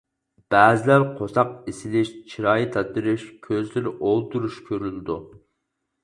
[0.53, 5.19] بەزىلەر قورساق ئېسىلىش، چىرايى تاتىرىش، كۆزلىرى ئولتۇرۇشۇش كۆرۈلىدۇ.